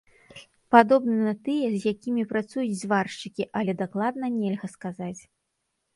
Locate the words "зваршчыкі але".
2.81-3.79